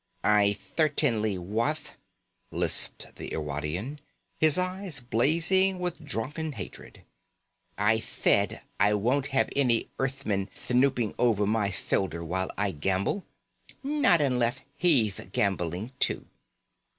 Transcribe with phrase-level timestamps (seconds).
[0.23, 1.93] "I thertainly wath,"
[2.49, 3.99] lisped the Irwadian,
[4.39, 7.03] his eyes blazing with drunken hatred.
[7.77, 13.25] "I thaid I won't have any Earthman thnooping over my thoulder while I gamble,
[13.83, 16.25] not unleth he'th gambling too."